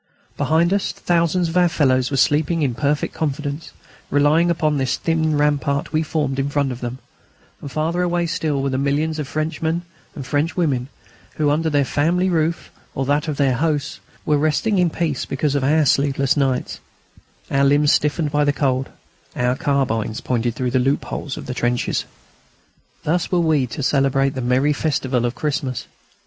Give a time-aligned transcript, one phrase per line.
[0.35, 3.71] Behind us thousands of our fellows were sleeping in perfect confidence,
[4.09, 6.97] relying upon the thin rampart we formed in front of them;
[7.61, 9.83] and farther away still there were millions of Frenchmen
[10.15, 10.87] and Frenchwomen,
[11.35, 15.25] who, under their family roof or under that of their hosts, were resting in peace
[15.25, 16.79] because of our sleepless nights,
[17.51, 18.89] our limbs stiffened by the cold,
[19.35, 22.05] our carbines pointed through the loopholes of the trenches.
[23.03, 25.85] Thus were we to celebrate the merry festival of Christmas.